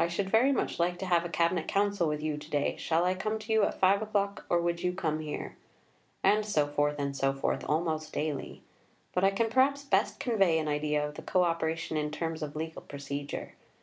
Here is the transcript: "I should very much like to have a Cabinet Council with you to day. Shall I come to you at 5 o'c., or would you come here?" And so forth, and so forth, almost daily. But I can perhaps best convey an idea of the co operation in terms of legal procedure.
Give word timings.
"I 0.00 0.08
should 0.08 0.30
very 0.30 0.50
much 0.50 0.78
like 0.80 0.98
to 1.00 1.04
have 1.04 1.26
a 1.26 1.28
Cabinet 1.28 1.68
Council 1.68 2.08
with 2.08 2.22
you 2.22 2.38
to 2.38 2.48
day. 2.50 2.74
Shall 2.78 3.04
I 3.04 3.12
come 3.14 3.38
to 3.38 3.52
you 3.52 3.64
at 3.64 3.78
5 3.78 4.16
o'c., 4.16 4.40
or 4.48 4.58
would 4.62 4.82
you 4.82 4.94
come 4.94 5.18
here?" 5.20 5.58
And 6.22 6.46
so 6.46 6.66
forth, 6.66 6.98
and 6.98 7.14
so 7.14 7.34
forth, 7.34 7.62
almost 7.68 8.14
daily. 8.14 8.62
But 9.12 9.24
I 9.24 9.30
can 9.30 9.50
perhaps 9.50 9.84
best 9.84 10.18
convey 10.18 10.58
an 10.58 10.68
idea 10.68 11.06
of 11.06 11.16
the 11.16 11.22
co 11.22 11.42
operation 11.44 11.98
in 11.98 12.10
terms 12.10 12.42
of 12.42 12.56
legal 12.56 12.80
procedure. 12.80 13.52